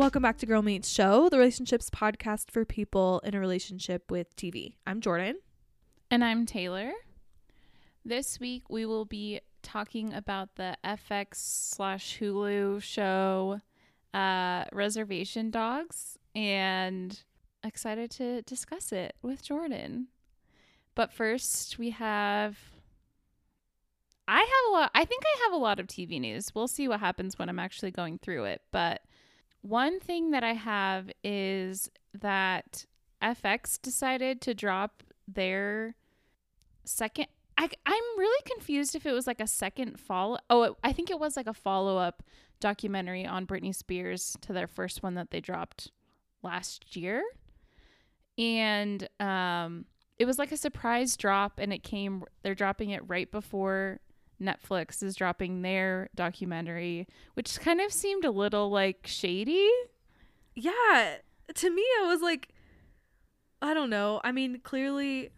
[0.00, 4.34] Welcome back to Girl Meets Show, the relationships podcast for people in a relationship with
[4.34, 4.76] TV.
[4.86, 5.36] I'm Jordan.
[6.10, 6.92] And I'm Taylor.
[8.02, 13.60] This week we will be talking about the FX slash Hulu show
[14.14, 17.22] uh, Reservation Dogs and
[17.62, 20.06] excited to discuss it with Jordan.
[20.94, 22.56] But first, we have.
[24.26, 24.90] I have a lot.
[24.94, 26.54] I think I have a lot of TV news.
[26.54, 28.62] We'll see what happens when I'm actually going through it.
[28.72, 29.02] But
[29.62, 32.86] one thing that I have is that
[33.22, 35.96] FX decided to drop their
[36.84, 37.26] second.
[37.58, 40.38] I, I'm really confused if it was like a second follow.
[40.48, 42.22] Oh, it, I think it was like a follow up
[42.58, 45.90] documentary on Britney Spears to their first one that they dropped
[46.42, 47.22] last year.
[48.38, 49.84] And um,
[50.18, 54.00] it was like a surprise drop, and it came, they're dropping it right before
[54.40, 59.68] Netflix is dropping their documentary, which kind of seemed a little like shady.
[60.54, 61.16] Yeah,
[61.54, 62.48] to me, I was like,
[63.62, 64.20] I don't know.
[64.24, 65.30] I mean, clearly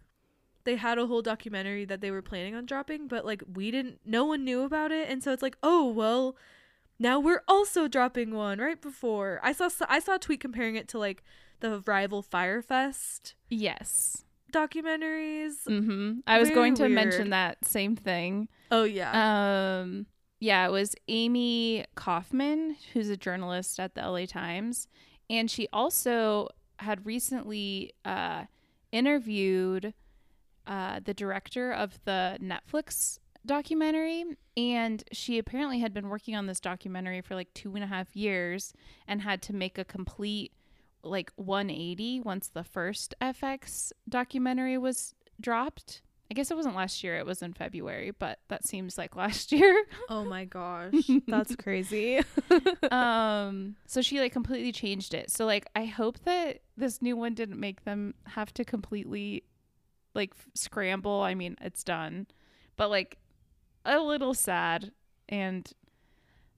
[0.64, 4.00] they had a whole documentary that they were planning on dropping, but like we didn't,
[4.04, 5.08] no one knew about it.
[5.08, 6.36] And so it's like, oh, well,
[6.98, 9.40] now we're also dropping one right before.
[9.42, 11.24] I saw, I saw a tweet comparing it to like
[11.60, 13.34] the rival Fyre Fest.
[13.48, 14.24] Yes.
[14.52, 15.54] Documentaries.
[15.68, 16.20] Mm-hmm.
[16.26, 16.92] I was Very going to weird.
[16.92, 18.48] mention that same thing.
[18.70, 19.80] Oh, yeah.
[19.80, 20.06] Um,
[20.40, 24.88] yeah, it was Amy Kaufman, who's a journalist at the LA Times,
[25.30, 28.44] and she also had recently uh,
[28.90, 29.94] interviewed
[30.66, 34.24] uh, the director of the Netflix documentary,
[34.56, 38.14] and she apparently had been working on this documentary for like two and a half
[38.14, 38.72] years
[39.06, 40.52] and had to make a complete
[41.04, 46.02] like 180 once the first FX documentary was dropped.
[46.30, 49.52] I guess it wasn't last year, it was in February, but that seems like last
[49.58, 49.84] year.
[50.08, 50.94] oh my gosh.
[51.26, 52.20] That's crazy.
[52.90, 55.30] um so she like completely changed it.
[55.30, 59.44] So like I hope that this new one didn't make them have to completely
[60.14, 61.20] like f- scramble.
[61.20, 62.26] I mean, it's done.
[62.76, 63.18] But like
[63.84, 64.92] a little sad
[65.28, 65.70] and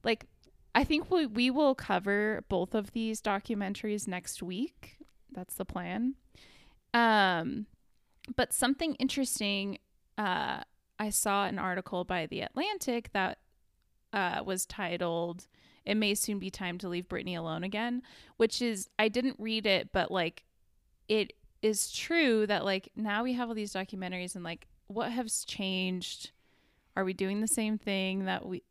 [0.03, 0.25] like
[0.75, 4.97] I think we we will cover both of these documentaries next week.
[5.31, 6.15] That's the plan.
[6.93, 7.67] Um
[8.35, 9.79] but something interesting
[10.17, 10.61] uh
[10.99, 13.37] I saw an article by The Atlantic that
[14.11, 15.47] uh was titled
[15.85, 18.01] It May Soon Be Time to Leave Britney Alone Again,
[18.35, 20.43] which is I didn't read it but like
[21.07, 21.31] it
[21.61, 26.31] is true that like now we have all these documentaries and like what has changed?
[26.97, 28.63] Are we doing the same thing that we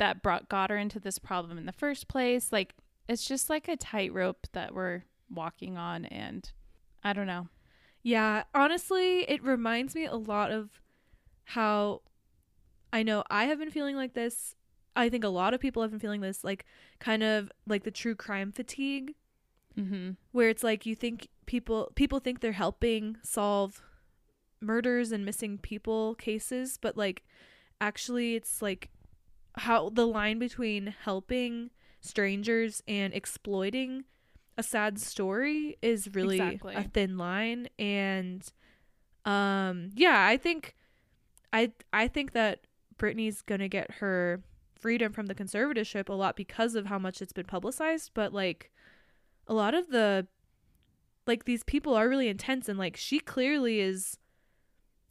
[0.00, 2.50] that brought got her into this problem in the first place?
[2.50, 2.74] Like
[3.08, 6.50] it's just like a tightrope that we're walking on and
[7.04, 7.48] I don't know.
[8.02, 10.80] Yeah, honestly, it reminds me a lot of
[11.44, 12.00] how
[12.92, 14.56] I know I have been feeling like this.
[14.96, 16.64] I think a lot of people have been feeling this, like
[16.98, 19.14] kind of like the true crime fatigue,
[19.78, 20.10] Mm-hmm.
[20.32, 23.80] where it's like you think people people think they're helping solve
[24.60, 27.22] murders and missing people cases, but like
[27.80, 28.90] actually it's like
[29.56, 34.04] how the line between helping strangers and exploiting
[34.56, 36.74] a sad story is really Exactly.
[36.74, 37.68] a thin line.
[37.78, 38.46] And
[39.26, 40.74] um yeah i think
[41.52, 42.60] i i think that
[42.96, 44.42] Britney's gonna get her
[44.80, 48.12] freedom from the conservatorship a lot because of how much it's been publicized.
[48.14, 48.70] But like
[49.46, 50.26] a lot of the
[51.26, 52.68] like these people are really intense.
[52.68, 54.16] And like she clearly is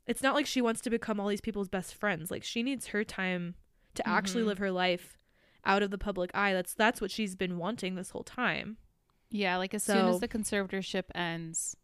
[0.07, 2.31] it's not like she wants to become all these people's best friends.
[2.31, 3.55] Like she needs her time
[3.99, 4.47] to actually Mhm.
[4.47, 5.17] live her life
[5.65, 8.77] out of the public eye that's that's what she's been wanting this whole time
[9.29, 11.75] Yeah, like as soon as the conservatorship ends,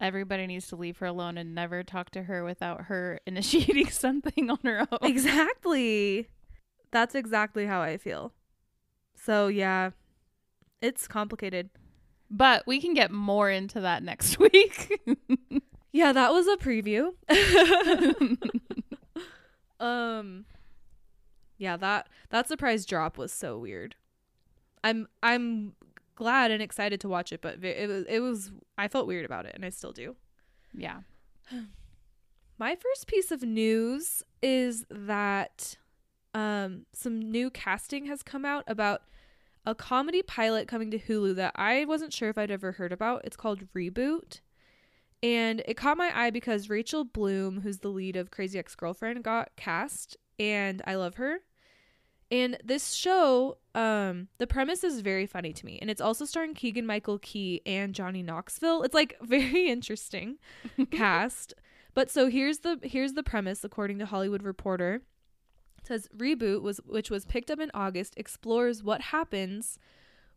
[0.00, 4.50] everybody needs to leave her alone and never talk to her without her initiating something
[4.50, 4.98] on her own.
[5.02, 6.28] exactly
[6.90, 8.32] that's exactly how i feel
[9.16, 9.90] so yeah
[10.80, 11.70] it's complicated
[12.30, 15.00] But we can get more into that next week.
[15.92, 17.12] yeah that was a preview
[19.80, 20.44] um
[21.64, 23.94] yeah that that surprise drop was so weird
[24.84, 25.74] i'm i'm
[26.14, 29.46] glad and excited to watch it but it was it was i felt weird about
[29.46, 30.14] it and i still do
[30.76, 31.00] yeah.
[32.58, 35.76] my first piece of news is that
[36.34, 39.02] um some new casting has come out about
[39.66, 43.22] a comedy pilot coming to Hulu that I wasn't sure if I'd ever heard about.
[43.24, 44.40] It's called Reboot.
[45.22, 49.56] And it caught my eye because Rachel Bloom, who's the lead of Crazy Ex-Girlfriend, got
[49.56, 51.38] cast and I love her.
[52.30, 55.78] And this show, um, the premise is very funny to me.
[55.80, 58.82] And it's also starring Keegan Michael Key and Johnny Knoxville.
[58.82, 60.38] It's like very interesting
[60.90, 61.54] cast.
[61.92, 65.02] But so here's the here's the premise according to Hollywood Reporter.
[65.78, 69.78] It says reboot was which was picked up in August explores what happens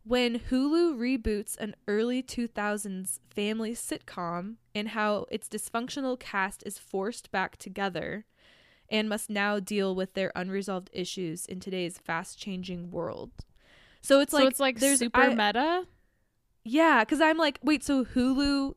[0.03, 7.29] when Hulu reboots an early 2000s family sitcom and how its dysfunctional cast is forced
[7.31, 8.25] back together
[8.89, 13.31] and must now deal with their unresolved issues in today's fast changing world.
[14.01, 15.85] So it's so like it's like there's super I- meta.
[16.63, 18.75] yeah, because I'm like, wait, so Hulu,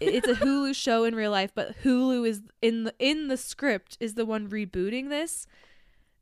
[0.00, 3.96] it's a Hulu show in real life, but Hulu is in the in the script
[4.00, 5.46] is the one rebooting this,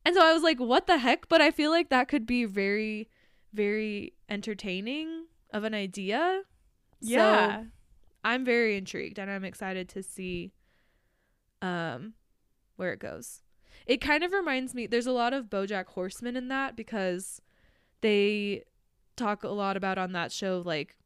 [0.04, 1.28] and so I was like, what the heck?
[1.28, 3.08] But I feel like that could be very,
[3.52, 6.42] very entertaining of an idea.
[7.00, 7.60] Yeah.
[7.62, 7.66] So
[8.24, 10.52] I'm very intrigued, and I'm excited to see,
[11.62, 12.14] um,
[12.78, 13.42] where it goes.
[13.86, 14.86] It kind of reminds me.
[14.86, 17.40] There's a lot of BoJack Horseman in that because
[18.00, 18.64] they
[19.16, 20.96] talk a lot about on that show like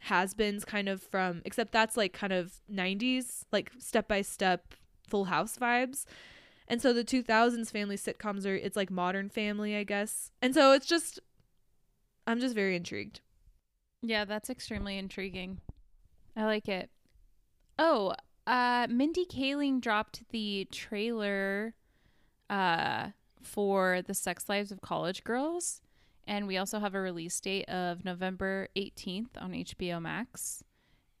[0.00, 4.74] has-beens kind of from except that's like kind of 90s like step by step
[5.08, 6.04] full house vibes
[6.66, 10.72] and so the 2000s family sitcoms are it's like modern family i guess and so
[10.72, 11.20] it's just
[12.26, 13.20] i'm just very intrigued
[14.02, 15.60] Yeah, that's extremely intriguing.
[16.36, 16.90] I like it.
[17.78, 18.14] Oh,
[18.46, 21.74] uh Mindy Kaling dropped the trailer
[22.50, 23.08] uh
[23.42, 25.80] for The Sex Lives of College Girls
[26.26, 30.62] and we also have a release date of November 18th on HBO Max.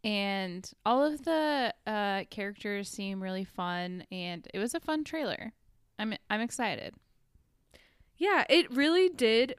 [0.04, 5.52] And all of the uh characters seem really fun and it was a fun trailer.
[5.98, 6.94] I'm I'm excited.
[8.16, 9.54] yeah it really did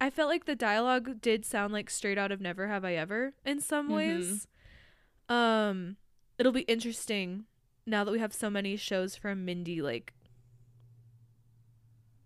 [0.00, 3.32] i felt like the dialogue did sound like straight out of never have i ever
[3.44, 3.94] in some Mhm.
[3.94, 4.46] ways
[5.28, 5.96] um
[6.38, 7.44] it'll be interesting
[7.86, 10.12] now that we have so many shows from mindy like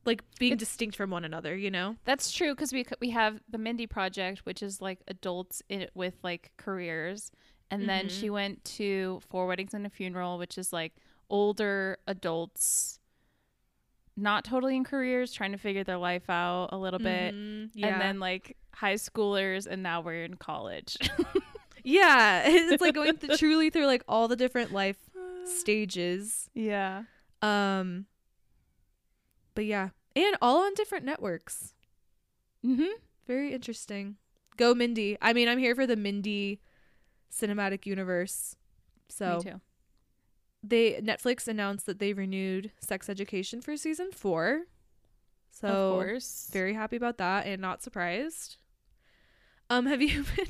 [0.05, 1.97] like being It's- distinct from one another you know?
[2.05, 6.15] That's true because we we have the Mindy Project, which is like adults in, with
[6.23, 7.31] like careers,
[7.71, 8.11] and then Mhm.
[8.21, 10.95] she went to Four Weddings and a Funeral, which is like
[11.29, 13.01] older adults,
[14.17, 17.89] not totally in careers, trying to figure their life out a little bit, Mhm, yeah
[17.89, 20.97] and then like high schoolers, and now we're in college.
[21.89, 24.99] yeah it's like going th- truly through like all the different life
[25.45, 26.51] stages.
[26.55, 27.05] Yeah,
[27.43, 28.07] um
[29.55, 31.73] but yeah and all on different networks.
[32.65, 32.93] Mm-hmm.
[33.27, 34.17] very interesting.
[34.57, 35.17] Go mindy.
[35.23, 36.61] I mean i'm here for the mindy
[37.33, 38.57] cinematic universe.
[39.09, 39.61] So Me too.
[40.63, 44.63] they netflix announced that they renewed sex education for season four.
[45.51, 46.51] So of course.
[46.53, 48.57] very happy about that and not surprised.
[49.71, 50.47] Um have you been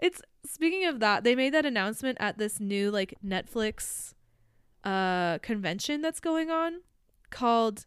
[0.00, 4.14] it's speaking of that they made that announcement at this new like netflix
[4.84, 6.80] uh convention that's going on
[7.30, 7.86] called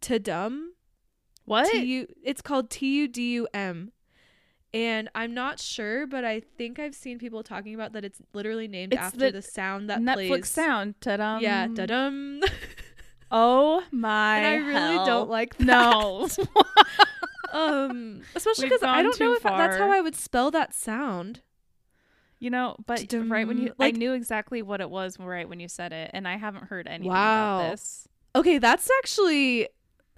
[0.00, 0.68] tudum
[1.44, 1.70] what?
[1.70, 3.92] T-U- it's called t-u-d-u-m
[4.74, 8.66] and i'm not sure but i think i've seen people talking about that it's literally
[8.68, 10.94] named It's after the the, sound that Netflix plays sound.
[11.00, 11.42] Ta-dum.
[11.42, 12.42] yeah tudum
[13.30, 14.36] Oh my.
[14.38, 15.06] and i really hell.
[15.06, 15.66] don't like that.
[15.66, 16.28] No.
[17.56, 21.40] um especially because i don't know if that's how i would spell that sound
[22.38, 25.58] You know, but right when you, Like- I knew exactly what it was right when
[25.58, 27.56] you said it, and I haven't heard anything Wow.
[27.56, 28.06] about this.
[28.34, 29.68] Okay, that's actually,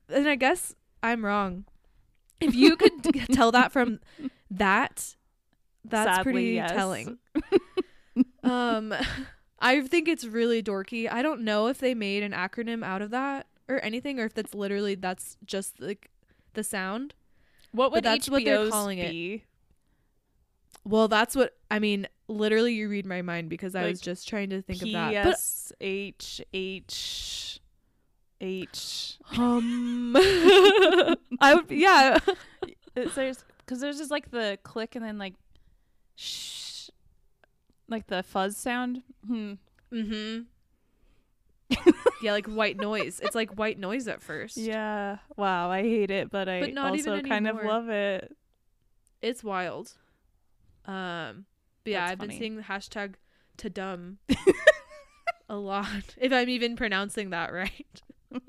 [0.09, 1.65] and I guess I'm wrong.
[2.41, 2.93] If you could
[3.33, 4.01] tell that from
[4.51, 5.15] that,
[5.85, 6.73] that's Sadly, pretty yes.
[6.73, 7.19] telling.
[8.43, 8.93] um,
[9.61, 11.11] I think it's really dorky.
[11.11, 14.35] I don't know if they made an acronym out of that or anything, or if
[14.35, 16.11] that's literally that's just like
[16.55, 17.15] the sound.
[17.73, 19.11] What But would that's what they're HBO's calling it.
[19.11, 19.45] be?
[20.85, 22.07] Well, that's what I mean.
[22.29, 25.25] Literally, you read my mind because I was just trying to think P of that.
[25.25, 27.61] But S H H
[28.41, 29.19] H.
[29.37, 30.15] um,
[31.41, 32.19] I would yeah.
[32.95, 35.35] It's- There's because there's just like the click and then like
[36.17, 36.89] shh,
[37.89, 39.03] like the fuzz sound.
[39.27, 39.55] Hmm.
[39.93, 40.41] Mm-hmm.
[42.23, 43.21] yeah, like white noise.
[43.23, 44.57] It's like white noise at first.
[44.57, 45.19] Yeah.
[45.37, 45.71] Wow.
[45.71, 48.35] I hate it, but I But also kind of love it.
[49.21, 49.93] It's wild.
[50.85, 51.47] Um
[51.85, 53.15] but yeah, That's I've been seeing the hashtag
[53.57, 54.17] Tudum
[55.49, 56.15] a lot.
[56.17, 58.03] If I'm even pronouncing that right.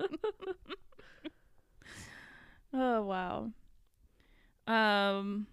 [2.72, 3.52] Oh wow.
[4.68, 5.48] Um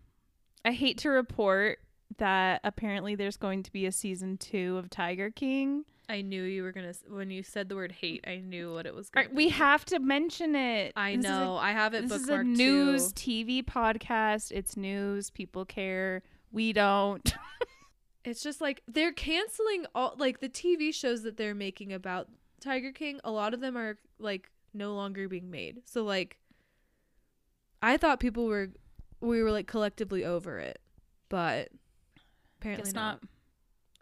[0.65, 1.79] I hate to report
[2.19, 5.85] that apparently there's going to be a season 2 of Tiger King.
[6.09, 8.25] I knew you were gonna when you said the word hate.
[8.27, 9.11] I knew what it was.
[9.17, 10.93] All Gonna we have to mention it.
[10.97, 11.57] I This is a- know.
[11.57, 13.31] I have it This is bookmarked a news too.
[13.45, 14.53] TV podcast.
[14.53, 15.31] It's news.
[15.31, 16.23] People care.
[16.53, 17.35] We don't.
[18.25, 22.27] It's just like they're canceling all like the TV shows that they're making about
[22.61, 23.21] Tiger King.
[23.23, 25.83] A lot of them are like no longer being made.
[25.85, 26.37] So like,
[27.83, 28.71] I thought people were
[29.21, 30.81] we were like collectively over it,
[31.29, 31.69] but
[32.61, 33.23] apparently Guess not.
[33.23, 33.31] not.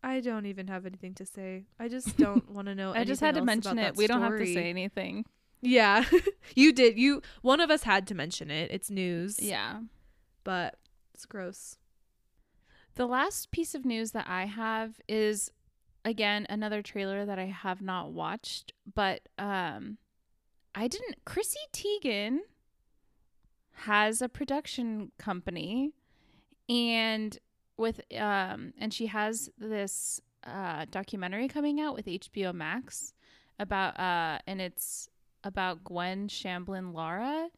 [0.04, 1.64] I don't even have anything to say.
[1.80, 2.92] I just don't want to know.
[2.94, 3.96] I just had to mention it.
[3.96, 5.24] We don't have to say anything.
[5.62, 6.04] Yeah,
[6.54, 6.98] you did.
[6.98, 8.70] You one of us had to mention it.
[8.70, 9.40] It's news.
[9.40, 9.80] Yeah.
[10.44, 10.76] but
[11.14, 11.78] it's gross.
[12.96, 15.50] The last piece of news that I have is
[16.04, 19.96] again another trailer that I have not watched, but um
[20.74, 22.40] I didn't Chrissy Teigen
[23.72, 25.92] has a production company
[26.68, 27.38] and
[27.76, 33.12] with um and she has this uh documentary coming out with HBO Max
[33.58, 35.08] about uh and it's
[35.42, 37.48] about Gwen Shamblin Lara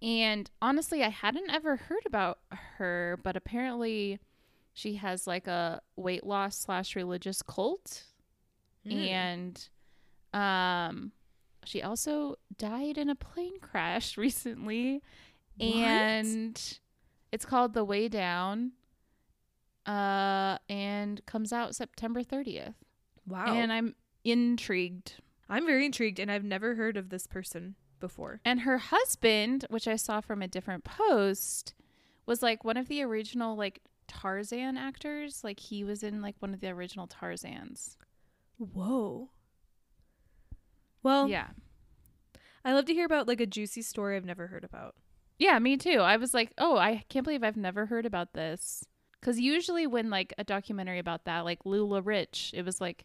[0.00, 4.18] and honestly I hadn't ever heard about her but apparently
[4.74, 8.04] she has like a weight loss slash religious cult
[8.86, 9.08] Mm.
[9.08, 9.68] and
[10.32, 11.12] um
[11.64, 15.02] she also died in a plane crash recently
[15.58, 15.74] What?
[15.74, 16.78] and
[17.32, 18.72] it's called The Way Down
[19.88, 22.74] uh and comes out September 30th.
[23.26, 23.54] wow.
[23.54, 25.14] And I'm intrigued.
[25.48, 28.40] I'm very intrigued, and I've never heard of this person before.
[28.44, 31.74] And her husband, which I saw from a different post,
[32.26, 35.42] was like one of the original like Tarzan actors.
[35.42, 37.96] Like he was in like one of the original Tarzans.
[38.58, 39.30] Whoa.
[41.02, 41.48] Well, yeah.
[42.64, 44.94] I love to hear about like a juicy story I've never heard about.
[45.38, 46.00] Yeah, me too.
[46.00, 48.84] I was like, oh, I can't believe I've never heard about this.
[49.20, 53.04] Because usually when like a documentary about that, like LuLaRich, it was like,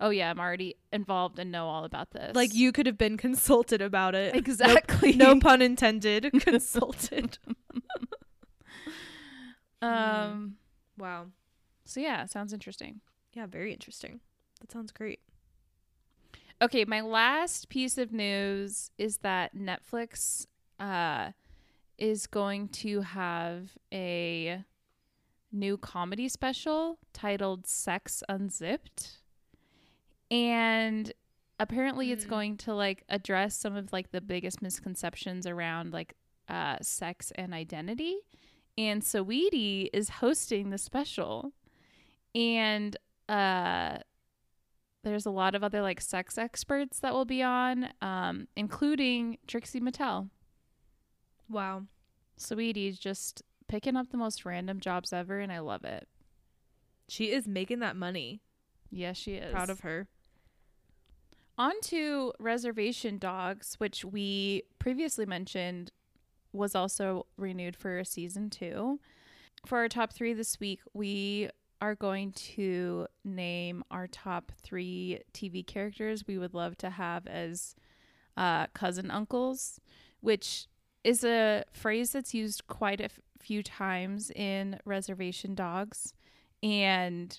[0.00, 2.34] oh yeah, I'm already involved and know all about this.
[2.34, 4.36] Like you could have been consulted about it.
[4.36, 5.14] exactly.
[5.14, 6.30] No, no pun intended.
[6.40, 7.38] consulted.
[9.82, 10.56] um.
[10.98, 11.26] Wow.
[11.84, 13.00] So yeah, sounds interesting.
[13.32, 14.20] Yeah, very interesting.
[14.60, 15.20] That sounds great.
[16.62, 20.46] Okay, my last piece of news is that Netflix
[20.78, 21.32] uh,
[21.98, 24.64] is going to have a
[25.54, 29.18] new comedy special titled Sex Unzipped.
[30.30, 31.12] And
[31.60, 32.28] apparently it's Mm.
[32.30, 36.14] going to like address some of like the biggest misconceptions around like
[36.48, 38.16] uh, sex and identity.
[38.76, 41.52] And Saweetie is hosting the special.
[42.34, 42.96] And
[43.28, 43.98] uh
[45.04, 49.80] there's a lot of other like sex experts that will be on, um, including Trixie
[49.80, 50.30] Mattel.
[51.48, 51.84] Wow.
[52.38, 53.42] Sweetie's just
[53.74, 56.06] picking up the most random jobs ever, and I love it.
[57.08, 58.40] She is making that money.
[58.88, 59.50] Yes, she is.
[59.50, 60.06] Proud of her.
[61.58, 65.90] On to Reservation Dogs, which we previously mentioned
[66.52, 69.00] was also renewed for a season two.
[69.66, 71.50] For our top three this week, we
[71.80, 77.74] are going to name our top three TV characters we would love to have as
[78.36, 79.80] uh, cousin uncles,
[80.20, 80.68] which
[81.02, 86.14] is a phrase that's used quite a f- few times in Reservation Dogs.
[86.62, 87.38] And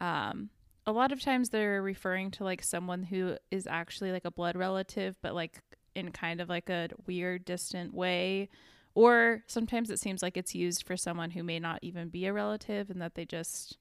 [0.00, 0.50] um,
[0.86, 4.56] a lot of times they're referring to like someone who is actually like a blood
[4.56, 5.60] relative, but like
[5.94, 8.48] in kind of like a weird, distant way.
[8.94, 12.32] Or sometimes it seems like it's used for someone who may not even be a
[12.32, 13.78] relative and that they just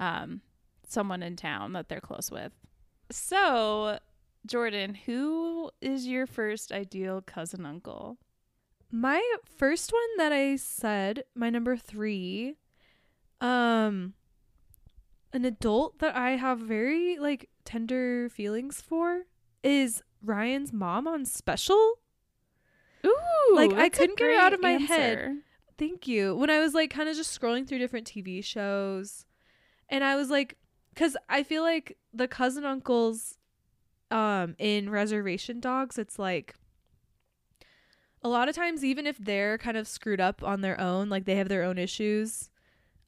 [0.00, 0.40] um
[0.86, 2.52] someone in town that they're close with.
[3.10, 3.98] So,
[4.46, 8.18] Jordan, who is your first ideal cousin uncle?
[8.90, 12.56] My first one that I said, my number three,
[13.40, 14.14] um,
[15.32, 19.24] an adult that I have very like tender feelings for
[19.62, 21.94] is Ryan's mom on Special.
[23.06, 23.14] Ooh,
[23.54, 25.38] Like, I couldn't get it out of my head.
[25.76, 26.34] Thank you.
[26.34, 29.26] When I was like kind of just scrolling through different TV shows,
[29.88, 30.56] and I was like,
[30.92, 33.38] because I feel like the cousin uncles,
[34.10, 36.54] um, in Reservation Dogs, it's like
[38.22, 41.24] a lot of times, even if they're kind of screwed up on their own, like
[41.24, 42.50] they have their own issues,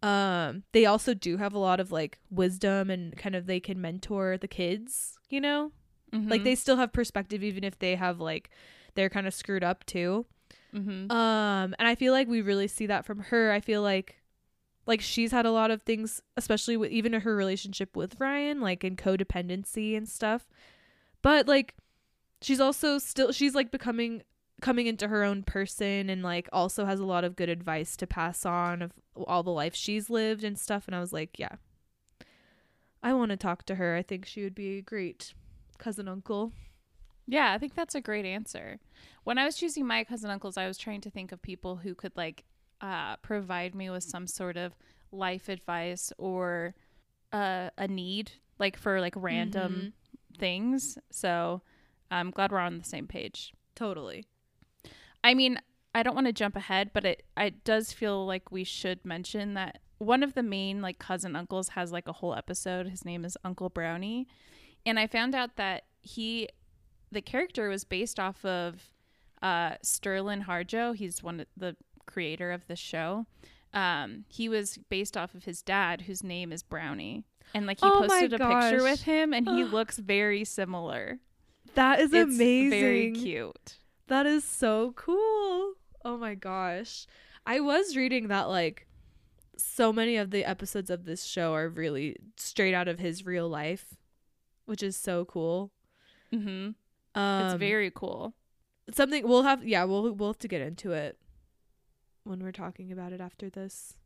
[0.03, 3.81] um, they also do have a lot of like wisdom and kind of they can
[3.81, 5.73] mentor the kids, you know,
[6.13, 6.45] like Mhm.
[6.45, 8.51] they still have perspective even if they have like
[8.95, 10.27] they're kind of screwed up too.
[10.75, 11.11] Mhm.
[11.13, 13.51] Um, and I feel like we really see that from her.
[13.53, 14.17] I feel like
[14.87, 18.83] like she's had a lot of things, especially with even her relationship with Ryan, like
[18.83, 20.49] in codependency and stuff.
[21.23, 21.75] But like
[22.41, 24.23] she's also still she's like becoming
[24.61, 28.07] coming into her own person and like also has a lot of good advice to
[28.07, 28.93] pass on of
[29.27, 31.57] all the life she's lived and stuff and I was like, yeah.
[33.03, 33.97] I want to talk to her.
[33.97, 35.33] I think she would be a great
[35.79, 36.53] cousin uncle.
[37.27, 38.79] Yeah, I think that's a great answer.
[39.25, 41.95] When I was choosing my cousin uncles, I was trying to think of people who
[41.95, 42.45] could like
[42.81, 44.75] uh, provide me with some sort of
[45.13, 46.75] life advice or
[47.33, 49.93] uh, a need, like for like random
[50.39, 50.99] things.
[51.11, 51.63] So
[52.11, 53.55] I'm glad we're on the same page.
[53.75, 54.27] Totally.
[55.23, 55.59] I mean,
[55.95, 59.55] I don't want to jump ahead, but it it does feel like we should mention
[59.55, 62.89] that one of the main like cousin uncles has like a whole episode.
[62.89, 64.27] His name is Uncle Brownie,
[64.87, 66.49] and I found out that he,
[67.13, 68.81] the character, was based off of
[69.43, 70.95] uh, Sterling Harjo.
[70.95, 73.27] He's one of the creator of the show.
[73.75, 77.87] Um, he was based off of his dad, whose name is Brownie, and like he
[77.87, 81.19] Oh posted a picture with him, and he looks very similar.
[81.75, 82.71] That is It's amazing.
[82.71, 83.77] very cute.
[84.11, 85.75] That is so cool.
[86.05, 87.07] Oh my gosh.
[87.47, 88.87] I was reading that like
[89.57, 93.49] so many of the episodes of this show are really straight out of his real
[93.49, 93.95] life,
[94.67, 95.71] which is so cool.
[96.33, 96.71] hmm
[97.15, 98.35] Um it's very cool.
[98.93, 101.17] something we'll have yeah, we'll we'll have to get into it
[102.25, 103.97] when we're talking about it after this.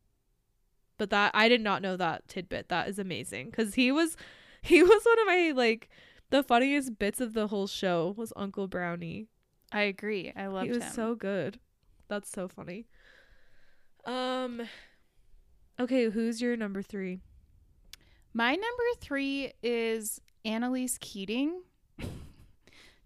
[0.98, 2.68] But that I did not know that tidbit.
[2.68, 4.18] That is amazing cuz he was
[4.60, 5.88] he was one of my like
[6.28, 9.28] the funniest bits of the whole show was Uncle Brownie.
[9.74, 10.32] I agree.
[10.34, 10.92] I loved he was him.
[10.92, 11.58] so good.
[12.08, 12.86] That's so funny.
[14.06, 14.62] Um
[15.80, 17.20] Okay, who's your number 3?
[18.32, 21.62] My number three is Annalise Keating.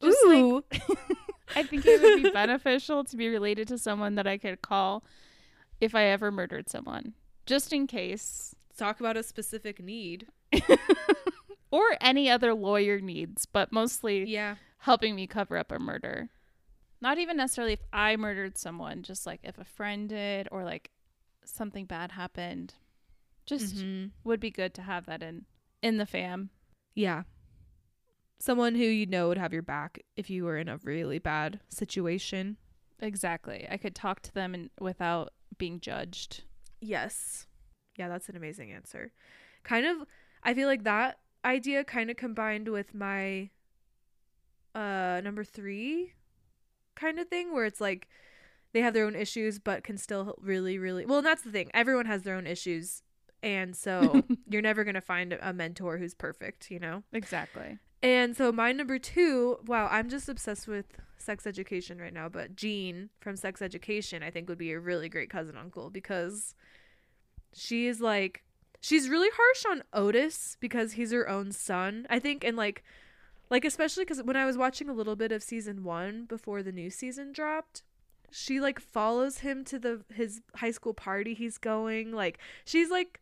[0.02, 0.64] Just like Ooh.
[1.56, 5.02] I think it would be beneficial to be related to someone that I could call
[5.80, 7.14] if I ever murdered someone,
[7.46, 10.26] just in case, talk about a specific need.
[11.70, 14.56] or any other lawyer needs, but mostly Yeah.
[14.78, 16.28] helping me cover up a murder.
[17.00, 20.90] Not even necessarily if I murdered someone, just like if a friend did or like
[21.44, 22.74] something bad happened.
[23.46, 24.10] Just Mhm.
[24.24, 25.46] would be good to have that in
[25.80, 26.50] in the fam.
[26.94, 27.22] Yeah.
[28.40, 31.60] Someone who you know would have your back if you were in a really bad
[31.68, 32.56] situation.
[33.00, 33.66] Exactly.
[33.70, 36.42] I could talk to them and without being judged.
[36.80, 37.46] Yes.
[37.96, 39.12] Yeah, that's an amazing answer.
[39.62, 40.06] Kind of
[40.42, 43.50] I feel like that idea kind of combined with my
[44.74, 46.12] uh number 3
[46.98, 48.08] kind of thing where it's like
[48.72, 51.70] they have their own issues but can still really really Well, that's the thing.
[51.74, 53.02] Everyone has their own issues
[53.42, 57.02] and so you're never going to find a mentor who's perfect, you know?
[57.12, 57.78] Exactly.
[58.02, 62.54] And so my number two, wow, I'm just obsessed with sex education right now, but
[62.54, 66.54] Jean from Sex Education I think would be a really great cousin uncle because
[67.52, 68.44] she is like
[68.80, 72.84] she's really harsh on Otis because he's her own son, I think, and like
[73.50, 76.72] like especially cuz when I was watching a little bit of season 1 before the
[76.72, 77.82] new season dropped,
[78.30, 83.20] she like follows him to the his high school party he's going, like she's like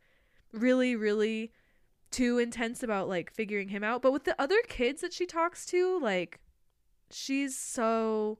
[0.52, 1.52] really really
[2.10, 4.02] too intense about like figuring him out.
[4.02, 6.40] But with the other kids that she talks to, like
[7.10, 8.38] she's so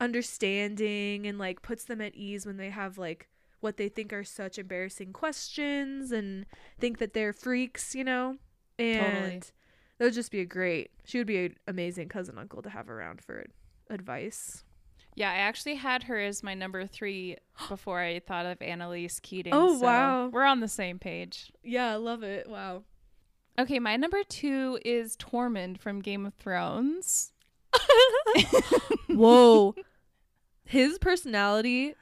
[0.00, 3.28] understanding and like puts them at ease when they have like
[3.60, 6.46] what they think are such embarrassing questions and
[6.78, 8.36] think that they're freaks, you know?
[8.78, 9.42] And Totally.
[10.00, 10.92] That would just be a great.
[11.04, 13.44] She would be an amazing cousin uncle to have around for
[13.90, 14.64] advice.
[15.14, 17.36] Yeah, I actually had her as my number three
[17.68, 19.52] before I thought of Annalise Keating.
[19.52, 20.28] Oh, so wow.
[20.28, 21.52] We're on the same page.
[21.62, 22.48] Yeah, I love it.
[22.48, 22.84] Wow.
[23.58, 27.32] Okay, my number two is Tormund from Game of Thrones.
[29.10, 29.74] Whoa.
[30.64, 31.94] His personality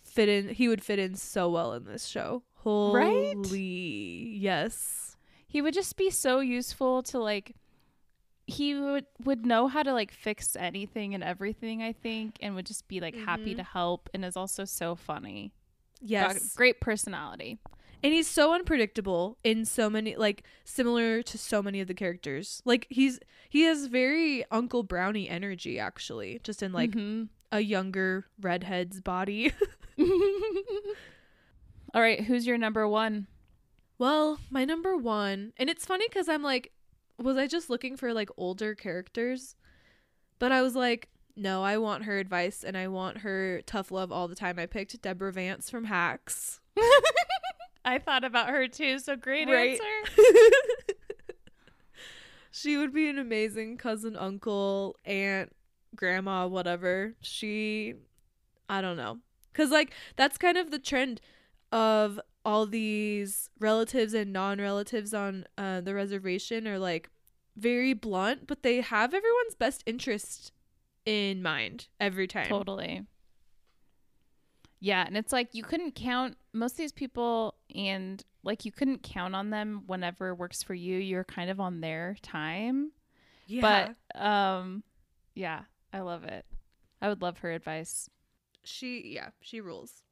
[0.00, 2.44] fit in he would fit in so well in this show.
[2.58, 3.52] Holy Right?
[3.52, 5.01] yes.
[5.52, 7.54] He would just be so useful to like
[8.46, 12.64] he would would know how to like fix anything and everything, I think, and would
[12.64, 13.56] just be like happy Mhm.
[13.58, 15.52] to help and is also so funny.
[16.00, 16.56] Got Yes.
[16.56, 17.58] great personality.
[18.02, 22.62] And he's so unpredictable in so many like similar to so many of the characters.
[22.64, 27.28] Like he's he has very Uncle Brownie energy actually, just in like Mhm.
[27.52, 29.52] a younger redhead's body.
[31.94, 33.26] All right, who's your number one?
[34.02, 36.72] Well, my number one, and it's funny because I'm like,
[37.22, 39.54] was I just looking for like older characters?
[40.40, 44.10] But I was like, no, I want her advice and I want her tough love
[44.10, 44.58] all the time.
[44.58, 46.58] I picked Deborah Vance from Hacks.
[47.84, 49.78] I thought about her too, so great Right.
[49.80, 50.56] answer.
[52.50, 55.52] she would be an amazing cousin, uncle, aunt,
[55.94, 57.14] grandma, whatever.
[57.20, 57.94] She,
[58.68, 59.18] I don't know.
[59.52, 61.20] Because, like, that's kind of the trend
[61.70, 67.08] of all these relatives and non relatives on uh, the reservation are like
[67.56, 70.52] very blunt, but they have everyone's best interest
[71.04, 72.46] in mind every time.
[72.46, 73.04] Totally.
[74.80, 79.04] Yeah, and it's like you couldn't count most of these people and like you couldn't
[79.04, 80.98] count on them whenever works for you.
[80.98, 82.90] You're kind of on their time.
[83.46, 83.94] Yeah.
[84.14, 84.82] But um
[85.34, 86.44] yeah, I love it.
[87.00, 88.08] I would love her advice.
[88.64, 90.02] she, yeah, she rules.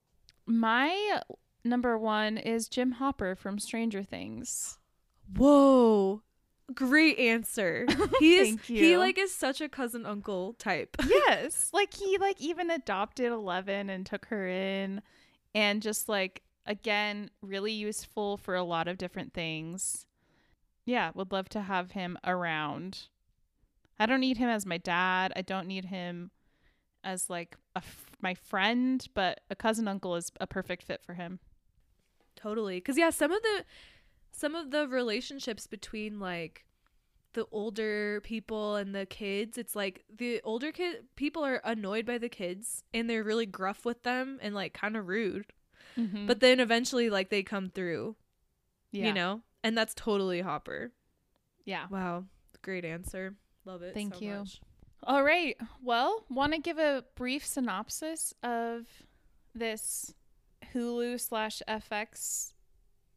[0.46, 1.20] My
[1.64, 4.78] number 1 is Jim Hopper from Stranger Things.
[5.36, 6.22] Whoa.
[6.74, 7.86] Great answer.
[8.20, 10.96] He is Thank he like is such a cousin uncle type.
[11.08, 15.00] yes like he like even adopted 11 and took her in
[15.54, 20.04] and just like again really useful for a lot of different things
[20.84, 23.08] yeah would love to have him around
[23.98, 26.30] i don't need him as my dad i don't need him
[27.04, 31.14] as like a f- my friend, but a cousin uncle is a perfect fit for
[31.14, 31.40] him.
[32.36, 32.80] Totally.
[32.80, 33.64] Cuz yeah, some of the
[34.32, 36.64] some of the relationships between like
[37.32, 42.18] the older people and the kids, it's like the older kid people are annoyed by
[42.18, 45.46] the kids and they're really gruff with them and like kind of rude.
[45.98, 46.26] Mm-hmm.
[46.26, 48.16] But then eventually like they come through,
[48.92, 49.42] yeah, you know?
[49.62, 50.92] And that's totally Hopper.
[51.64, 51.86] yeah.
[51.90, 52.24] Wow.
[52.62, 53.34] Great answer.
[53.64, 53.94] Love it.
[53.94, 54.34] Thank so you.
[54.38, 54.60] much.
[55.02, 55.56] All right.
[55.82, 58.86] Well, want to give a brief synopsis of
[59.54, 60.14] this
[60.74, 62.52] Hulu slash FX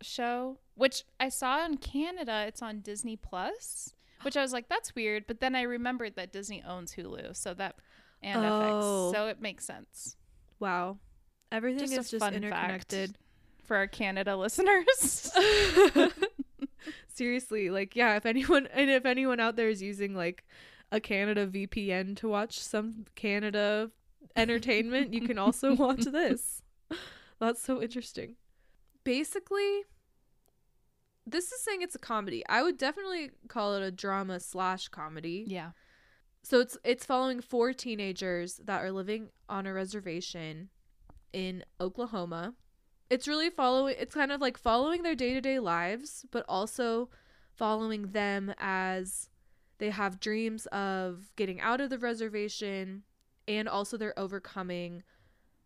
[0.02, 2.46] show, which I saw in Canada.
[2.48, 5.26] It's on Disney Plus, which I was like, that's weird.
[5.28, 7.76] But then I remembered that Disney owns Hulu, so that
[8.22, 9.12] and Oh.
[9.12, 10.16] FX, so it makes sense.
[10.60, 10.98] Wow.
[11.52, 13.18] Everything Just is just fun interconnected.
[13.66, 15.32] For our Canada listeners,
[17.08, 20.44] Seriously, like yeah, if anyone and if anyone out there is using like
[20.92, 23.90] a Canada VPN to watch some Canada
[24.36, 26.62] entertainment, you can also watch this.
[27.44, 28.36] That's so interesting.
[29.04, 29.82] Basically,
[31.28, 32.42] this is saying it's a comedy.
[32.48, 35.44] I would definitely call it a drama slash comedy.
[35.48, 35.72] yeah,
[36.42, 40.70] So it's it's following four teenagers that are living on a reservation
[41.34, 42.54] in Oklahoma.
[43.10, 47.10] It's really following it's kind of like following their day-to-day lives, but also
[47.54, 49.30] following them as
[49.80, 53.04] they have dreams of getting out of the reservation
[53.50, 55.04] and also they're overcoming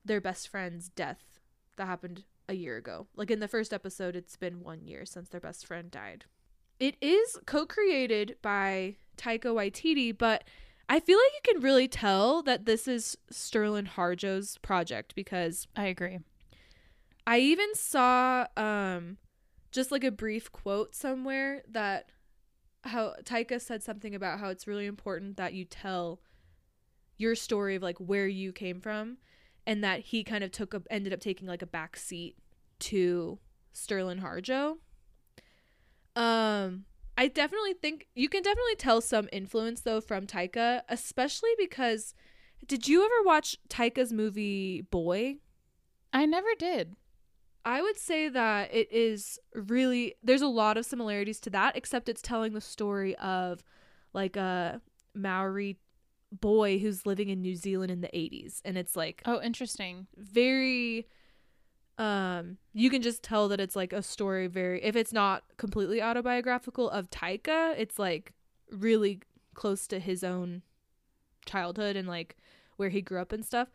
[0.04, 1.37] their best friend's death
[1.78, 3.08] that happened a year ago.
[3.16, 6.26] Like in the first episode, it's been 1 year since their best friend died.
[6.80, 10.44] It is co-created by Taika Waititi, but
[10.90, 15.86] I feel like you can really tell that this is Sterling Harjo's project because I
[15.86, 16.20] agree.
[17.26, 19.18] I even saw um
[19.72, 22.12] just like a brief quote somewhere that
[22.84, 26.22] how Taika said something about how it's really important that you tell
[27.18, 29.18] your story of like where you came from
[29.68, 32.38] and that he kind of took a ended up taking like a back seat
[32.80, 33.38] to
[33.74, 34.78] Sterling Harjo.
[36.16, 36.86] Um
[37.20, 42.16] I definitely think you can definitely tell some influence though from Taika, especially because
[42.66, 45.38] did you ever watch Taika's movie Boy?
[46.14, 46.96] I never did.
[47.66, 52.08] I would say that it is really there's a lot of similarities to that, except
[52.08, 53.62] it's telling the story of
[54.14, 54.82] like a
[55.14, 55.78] Maori
[56.32, 60.08] boy who's living in New Zealand in the 80s and it's like Oh, interesting.
[60.18, 61.08] very
[61.98, 66.02] um you can just tell that it's like a story very if it's not completely
[66.02, 68.34] autobiographical of Taika, it's like
[68.72, 69.22] really
[69.54, 70.62] close to his own
[71.46, 72.36] childhood and like
[72.76, 73.70] where he grew up and stuff.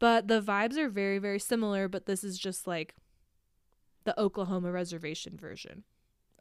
[0.00, 2.96] But the vibes are very very similar, but this is just like
[4.04, 5.84] the Oklahoma reservation version.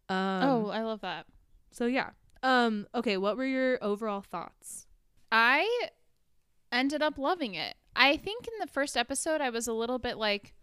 [0.08, 1.26] Um oh, I love that.
[1.70, 2.12] so yeah.
[2.42, 4.88] Um okay, what were your overall thoughts?
[5.32, 5.88] I
[6.72, 7.76] ended up loving it.
[7.96, 10.54] I think in the first episode I was a little bit like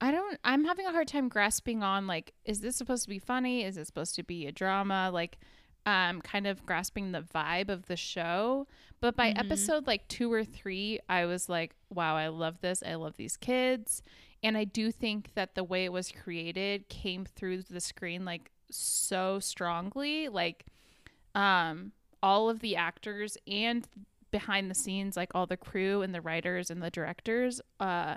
[0.00, 3.18] I don't I'm having a hard time grasping on like is this supposed to be
[3.18, 3.64] funny?
[3.64, 5.10] Is it supposed to be a drama?
[5.12, 5.38] Like
[5.86, 8.66] um kind of grasping the vibe of the show.
[9.00, 9.38] But by Mhm.
[9.38, 12.82] episode like 2 or 3 I was like wow, I love this.
[12.84, 14.02] I love these kids.
[14.42, 18.50] And I do think that the way it was created came through the screen like
[18.70, 20.66] so strongly like
[21.34, 23.88] um all of the actors and
[24.30, 28.16] behind the scenes like all the crew and the writers and the directors uh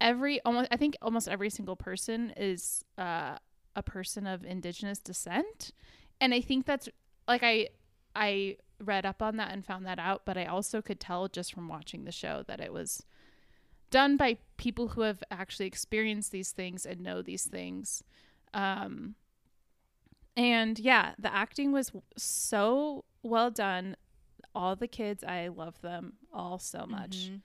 [0.00, 3.36] every almost i think almost every single person is uh
[3.74, 5.72] a person of indigenous descent.
[6.20, 6.88] And i think that's
[7.28, 7.68] like i
[8.14, 11.52] i read up on that and found that out but i also could tell just
[11.52, 13.02] from watching the show that it was
[13.90, 18.02] done by people who have actually experienced these things and know these things.
[18.52, 19.14] Um
[20.36, 23.96] and yeah the acting was so well done
[24.54, 27.40] all the kids i love them all so much Mhm.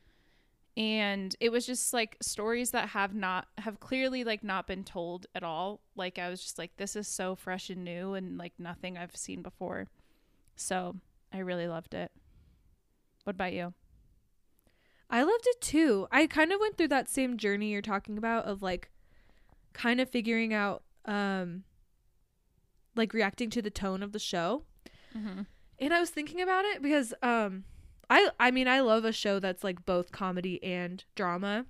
[0.77, 5.25] and it was just like stories that have not have clearly like not been told
[5.35, 8.53] at all like i was just like this is so fresh and new and like
[8.57, 9.87] nothing i've seen before
[10.55, 10.95] so
[11.33, 12.11] i really loved it
[13.23, 13.73] what about you
[15.13, 16.07] I loved it too.
[16.09, 18.89] I kind of went through that same journey you're talking about of like
[19.73, 21.65] kind of figuring out um
[22.95, 24.63] like reacting to the tone of the show.
[25.13, 25.41] mm-hmm.
[25.81, 27.63] And I was thinking about it because um
[28.09, 31.65] I I mean I love a show that's like both comedy and drama.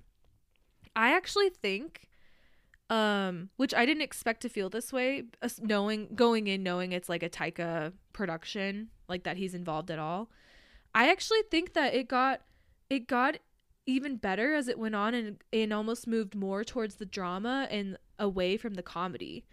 [0.94, 2.08] I actually think
[2.90, 5.24] um which I didn't expect to feel this way
[5.62, 10.30] knowing going in knowing it's like a Taika production like that he's involved at all.
[10.94, 12.42] I actually think that it got
[12.90, 13.38] it got
[13.86, 17.96] even better as it went on and and almost moved more towards the drama and
[18.18, 19.46] away from the comedy.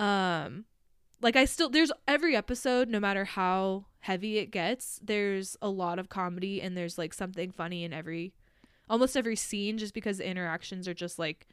[0.00, 0.64] Um
[1.20, 5.98] like I still there's every episode no matter how heavy it gets, there's a lot
[5.98, 8.32] of comedy and there's like something funny in every
[8.88, 11.46] almost every scene just because the interactions are just like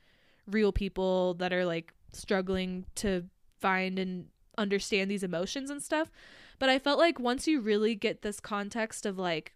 [0.48, 3.26] real people that are like struggling to
[3.60, 6.12] find and understand these emotions and stuff.
[6.60, 9.54] But I felt like once you really get this context of like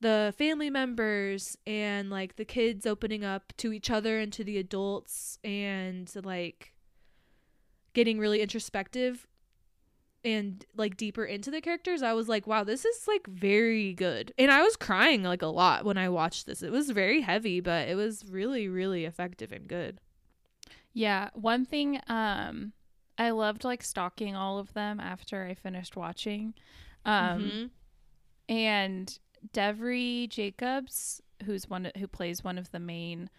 [0.00, 4.58] the family members and like the kids opening up to each other and to the
[4.58, 6.72] adults and like
[7.92, 9.26] getting really introspective
[10.22, 14.32] and like deeper into the characters i was like wow this is like very good
[14.38, 17.58] and i was crying like a lot when i watched this it was very heavy
[17.60, 19.98] but it was really really effective and good
[20.92, 22.72] Yeah, one thing um
[23.16, 26.54] I loved like stalking all of them after I finished watching.
[27.04, 27.70] Um Mhm.
[28.48, 29.18] and
[29.52, 33.30] Devery Jacobs, who's one who plays one of the main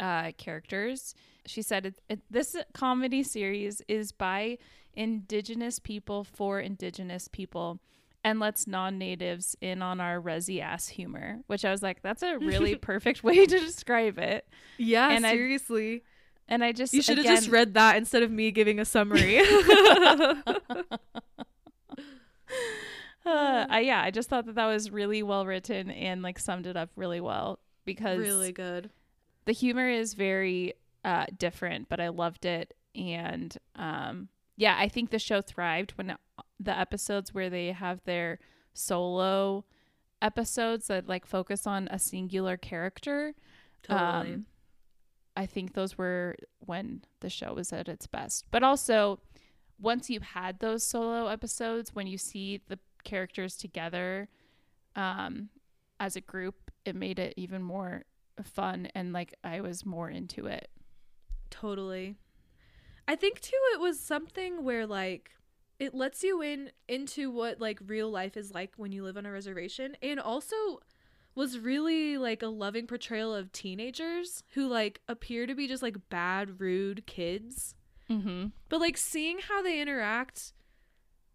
[0.00, 1.14] uh, characters,
[1.46, 1.94] she said
[2.30, 4.58] this comedy series is by
[4.94, 7.80] Indigenous people for Indigenous people.
[8.24, 12.38] And lets non-natives in on our resi ass humor, which I was like, that's a
[12.38, 14.46] really perfect way to describe it.
[14.78, 16.04] yeah And I- seriously
[16.48, 19.40] And I just you should have just read that instead of me giving a summary
[23.24, 26.66] Uh, I, yeah, I just thought that that was really well written and like summed
[26.66, 28.90] it up really well because really good
[29.44, 30.74] the humor is very
[31.04, 32.74] uh, different, but I loved it.
[32.94, 36.16] And um, yeah, I think the show thrived when
[36.60, 38.38] the episodes where they have their
[38.74, 39.64] solo
[40.20, 43.34] episodes that like focus on a singular character.
[43.82, 44.46] totally Um,
[45.36, 48.44] I think those were when the show was at its best.
[48.50, 49.20] But also,
[49.80, 54.28] once you've had those solo episodes, when you see the characters together
[54.94, 55.48] um,
[55.98, 58.04] as a group, it made it even more
[58.42, 60.68] fun and like I was more into it.
[61.50, 62.16] Totally.
[63.08, 65.30] I think too it was something where like
[65.78, 69.26] it lets you in into what like real life is like when you live on
[69.26, 70.54] a reservation and also
[71.34, 75.96] was really like a loving portrayal of teenagers who like appear to be just like
[76.08, 77.74] bad rude kids
[78.10, 78.48] Mm-hmm.
[78.68, 80.52] but like seeing how they interact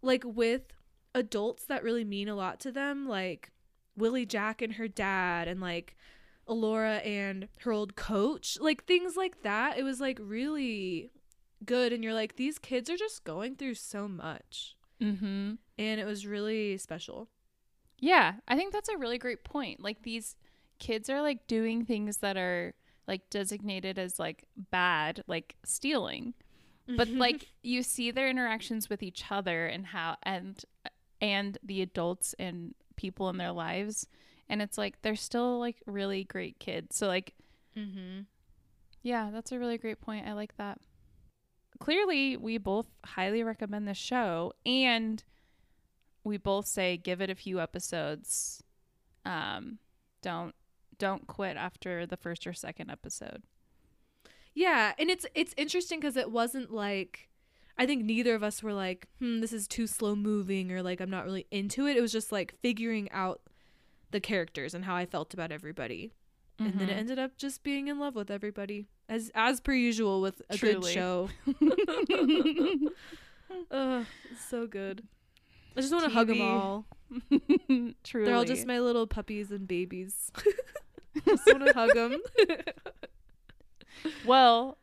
[0.03, 0.73] like with
[1.15, 3.51] adults that really mean a lot to them like
[3.95, 5.95] willie jack and her dad and like
[6.49, 11.11] Elora and her old coach like things like that it was like really
[11.65, 15.53] good and you're like these kids are just going through so much Mm-hmm.
[15.77, 17.27] and it was really special
[17.99, 19.79] Yeah, I think that's a really great point.
[19.79, 20.35] Like these
[20.79, 22.73] kids are like doing things that are
[23.07, 26.33] like designated as like bad, like stealing.
[26.87, 30.63] But like you see their interactions with each other and how and
[31.21, 34.07] and the adults and people in their lives
[34.49, 36.95] and it's like they're still like really great kids.
[36.95, 37.33] So like
[37.77, 38.21] mm-hmm.
[39.03, 40.27] yeah, that's a really great point.
[40.27, 40.79] I like that.
[41.79, 45.23] Clearly, we both highly recommend this show and
[46.23, 48.63] we both say give it a few episodes.
[49.25, 49.79] Um
[50.21, 50.55] don't
[50.97, 53.43] don't quit after the first or second episode.
[54.53, 57.29] Yeah, and it's it's interesting because it wasn't like
[57.77, 60.99] I think neither of us were like, hmm, this is too slow moving or like
[60.99, 61.95] I'm not really into it.
[61.95, 63.41] It was just like figuring out
[64.11, 66.13] the characters and how I felt about everybody.
[66.59, 66.97] And then it Mhm.
[66.97, 68.87] ended up just being in love with everybody.
[69.07, 71.29] As as per usual with a good show.
[73.49, 75.03] It's so good.
[75.75, 76.85] I just want to hug them all.
[78.03, 78.25] Truly.
[78.25, 80.31] They're all just my little puppies and babies.
[81.25, 82.17] just want to hug them.
[84.25, 84.77] Well,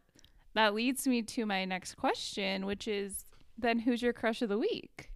[0.55, 3.25] that leads me to my next question, which is
[3.59, 5.11] then who's your crush of the week?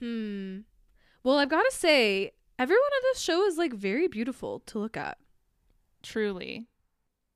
[0.00, 0.60] Hmm.
[1.22, 4.96] Well, I've got to say, everyone on this show is like very beautiful to look
[4.96, 5.18] at.
[6.02, 6.66] Truly.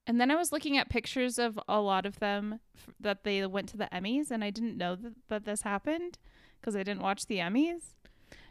[0.06, 3.44] And then I was looking at pictures of a lot of them f- that they
[3.46, 6.18] went to the Emmys, and I didn't know that, that this happened
[6.61, 7.94] because I didn't watch the Emmys.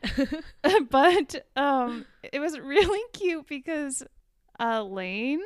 [0.90, 4.04] but um, it was really cute because
[4.60, 5.42] uh, Lane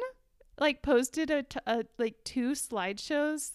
[0.60, 3.52] like posted a, t- a like two slideshows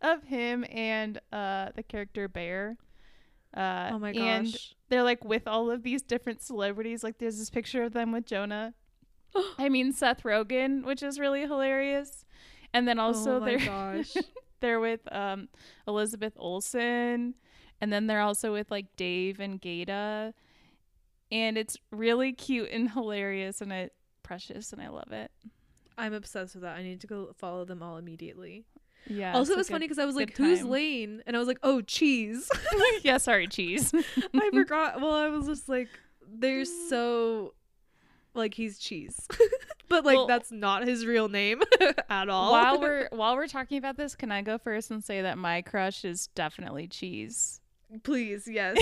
[0.00, 2.76] of him and uh, the character Bear.
[3.54, 4.20] Uh, oh my gosh.
[4.22, 7.02] And they're like with all of these different celebrities.
[7.02, 8.74] Like there's this picture of them with Jonah.
[9.58, 12.24] I mean Seth Rogen, which is really hilarious.
[12.72, 14.14] And then also oh my they're gosh.
[14.60, 15.48] they're with um
[15.86, 17.34] Elizabeth Olsen
[17.80, 20.34] and then they're also with like Dave and Gata.
[21.30, 25.30] And it's really cute and hilarious and it precious and I love it.
[25.98, 26.76] I'm obsessed with that.
[26.76, 28.64] I need to go follow them all immediately.
[29.08, 29.34] Yeah.
[29.34, 30.68] also, it was good- funny because I was like, "Who's time.
[30.70, 32.48] Lane?" And I was like, "Oh, cheese."
[33.02, 33.92] yeah, sorry, cheese.
[34.34, 35.00] I forgot.
[35.00, 35.88] Well, I was just like,
[36.26, 37.54] "They're so
[38.34, 39.28] like he's cheese,"
[39.88, 41.60] but like Well- that's not his real name
[42.08, 42.52] at all.
[42.52, 45.62] while we're while we're talking about this, can I go first and say that my
[45.62, 47.60] crush is definitely cheese.
[48.04, 48.78] please, yes,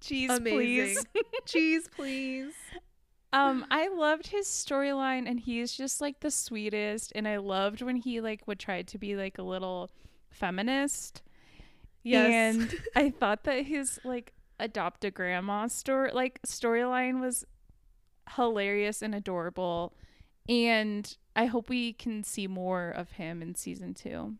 [0.00, 0.56] Cheese, Amazing.
[0.58, 1.04] please.
[1.46, 2.52] Cheese, please.
[3.34, 7.12] Um, I loved his storyline, and he's just like the sweetest.
[7.16, 9.90] And I loved when he like would try to be like a little
[10.30, 11.22] feminist.
[12.04, 12.56] Yes.
[12.56, 17.44] And I thought that his like adopt a grandma story like storyline was
[18.36, 19.94] hilarious and adorable.
[20.48, 24.36] And I hope we can see more of him in season two.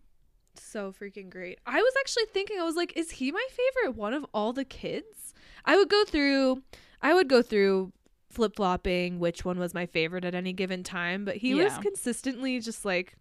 [0.57, 1.59] so freaking great.
[1.67, 4.65] I was actually thinking, I was like, is he my favorite one of all the
[4.65, 5.35] kids?
[5.65, 6.63] I would go through,
[7.03, 7.93] I would go through
[8.35, 12.61] flip flopping which one was my favorite at any given time, but he was consistently
[12.61, 13.17] just like,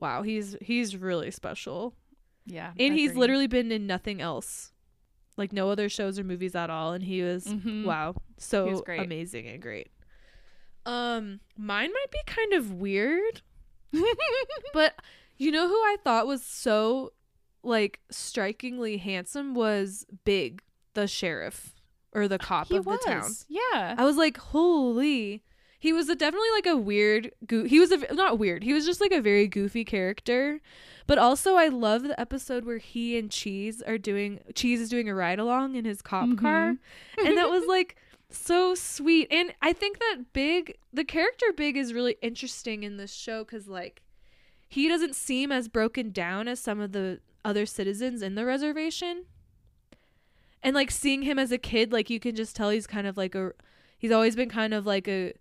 [0.00, 1.94] wow, he's he's really special,
[2.46, 2.72] Yeah.
[2.78, 4.72] and he's literally been in nothing else,
[5.36, 7.84] like no other shows or movies at all, and he was Mhm.
[7.84, 9.88] wow, so was amazing and great.
[10.84, 13.42] Um, mine might be kind of weird.
[14.72, 14.94] But
[15.38, 17.12] you know who I thought was so
[17.62, 20.62] like strikingly handsome was Big,
[20.94, 21.74] the sheriff
[22.12, 23.00] or the cop he of was.
[23.00, 23.30] the town.
[23.48, 23.94] Yeah.
[23.98, 25.42] I was like, holy.
[25.78, 28.86] He was a, definitely like a weird, goo- he was a, not weird, he was
[28.86, 30.60] just like a very goofy character.
[31.08, 35.08] But also, I love the episode where he and Cheese are doing, Cheese is doing
[35.08, 36.38] a ride along in his cop Mhm.
[36.38, 36.76] car.
[37.24, 37.96] And that was like
[38.30, 39.26] so sweet.
[39.32, 43.66] And I think that Big, the character Big is really interesting in this show because
[43.66, 44.02] like
[44.68, 49.24] he doesn't seem as broken down as some of the other citizens in the reservation.
[50.62, 53.16] And like seeing him as a kid, like you can just tell he's kind of
[53.16, 53.52] like a
[53.98, 55.32] he's always been kind of like a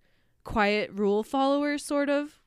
[0.43, 2.39] quiet rule follower sort of.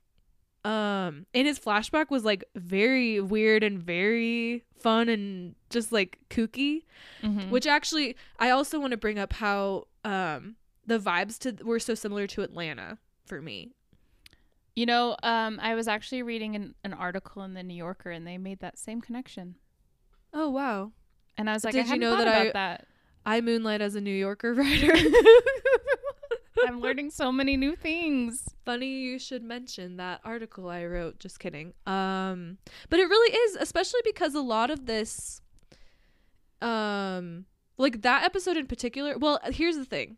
[0.65, 6.83] Um and his flashback was like very weird and very fun and just like kooky,
[7.23, 7.51] Mhm.
[7.51, 10.57] which actually I also want to bring up how um
[10.87, 13.71] the vibes to were so similar to Atlanta for me.
[14.77, 18.27] You know, um, I was actually reading an, an article in the New Yorker, and
[18.27, 19.55] they made that same connection.
[20.33, 20.91] Oh wow.
[21.37, 22.87] And I was like, Did I you know that about I- that.
[23.27, 24.92] I moonlight as a New Yorker writer.
[26.66, 28.55] I'm learning so many new things.
[28.64, 31.18] Funny you should mention that article I wrote.
[31.18, 31.73] Just kidding.
[31.87, 32.59] Um,
[32.90, 35.40] but it really is, especially because a lot of this,
[36.62, 39.18] um, like that episode in particular.
[39.18, 40.16] Well, here's the thing.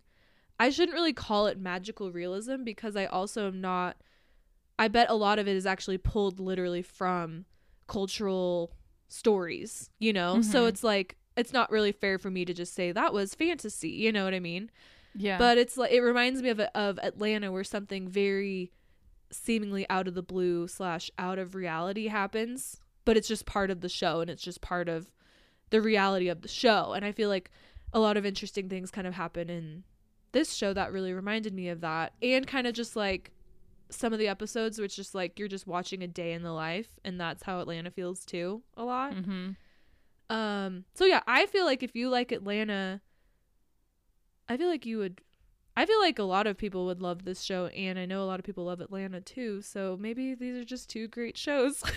[0.58, 3.96] I shouldn't really call it magical realism because I also am not.
[4.78, 7.46] I bet a lot of it is actually pulled literally from
[7.86, 8.72] cultural
[9.08, 10.40] stories, you know?
[10.42, 10.68] So Mhm.
[10.68, 14.12] it's like, it's not really fair for me to just say that was fantasy, you
[14.12, 14.70] know what I mean?
[15.14, 15.38] Yeah.
[15.38, 18.70] But it's like it reminds me of of Atlanta, where something very
[19.30, 23.80] seemingly out of the blue slash out of reality happens, but it's just part of
[23.80, 25.10] the show and it's just part of
[25.70, 26.92] the reality of the show.
[26.92, 27.50] And I feel like
[27.92, 29.82] a lot of interesting things kind of happen in
[30.32, 33.30] this show that really reminded me of that, and kind of just like
[33.90, 36.88] some of the episodes, which just like you're just watching a day in the life,
[37.04, 39.14] and that's how Atlanta feels too a lot.
[39.14, 39.50] hmm
[40.30, 43.00] Um, so yeah, I feel like if you like Atlanta,
[44.48, 45.20] I feel like you would.
[45.78, 48.24] I feel like a lot of people would love this show, and I know a
[48.24, 49.60] lot of people love Atlanta too.
[49.60, 51.82] So maybe these are just two great shows.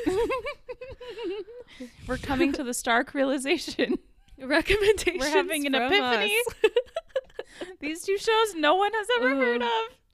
[2.08, 3.98] We're coming to the stark realization.
[4.38, 5.20] Recommendations.
[5.20, 6.36] We're having an epiphany.
[7.80, 9.70] These two shows no one has ever heard of.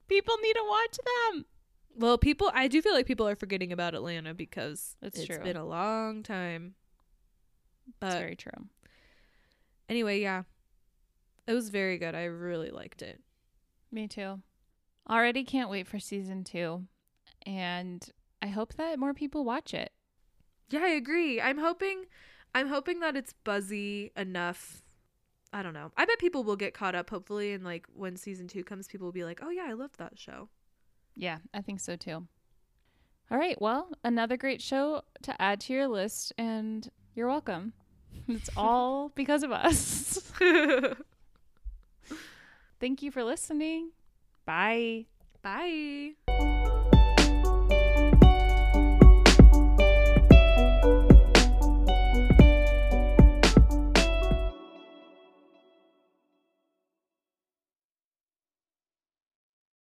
[0.07, 0.97] People need to watch
[1.31, 1.45] them.
[1.97, 2.51] Well, people.
[2.53, 5.39] I do feel like people are forgetting about Atlanta because That's it's true.
[5.39, 6.75] been a long time.
[7.99, 8.67] But very true.
[9.87, 10.43] anyway, yeah,
[11.47, 12.15] it was very good.
[12.15, 13.21] I really liked it.
[13.91, 14.41] Me too.
[15.09, 16.85] Already can't wait for season two.
[17.45, 18.07] And
[18.41, 19.91] I hope that more people watch it.
[20.69, 21.39] Yeah, I agree.
[21.39, 22.05] I'm hoping
[22.55, 24.81] I'm hoping that it's buzzy enough.
[25.53, 25.91] I don't know.
[25.95, 29.05] I bet people will get caught up hopefully and like when season 2 comes people
[29.05, 30.49] will be like, "Oh yeah, I loved that show."
[31.15, 32.27] Yeah, I think so too.
[33.31, 33.59] All right.
[33.59, 37.73] Well, another great show to add to your list, and you're welcome.
[38.29, 40.31] It's all because of us.
[42.79, 43.91] Thank you for listening.
[44.45, 45.05] Bye.
[45.41, 46.13] Bye.